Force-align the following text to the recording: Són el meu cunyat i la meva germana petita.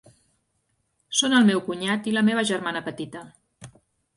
Són 1.17 1.35
el 1.41 1.45
meu 1.49 1.61
cunyat 1.67 2.09
i 2.13 2.15
la 2.17 2.25
meva 2.31 2.45
germana 2.53 2.85
petita. 2.89 3.23